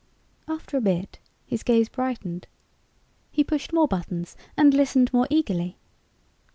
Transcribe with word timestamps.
After 0.47 0.77
a 0.77 0.81
bit, 0.81 1.19
his 1.45 1.61
gaze 1.61 1.87
brightened. 1.87 2.47
He 3.29 3.43
pushed 3.43 3.71
more 3.71 3.87
buttons 3.87 4.35
and 4.57 4.73
listened 4.73 5.13
more 5.13 5.27
eagerly. 5.29 5.77